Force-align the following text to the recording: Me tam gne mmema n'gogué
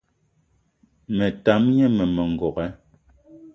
Me 1.15 1.27
tam 1.43 1.63
gne 1.73 1.85
mmema 1.91 2.23
n'gogué 2.31 2.67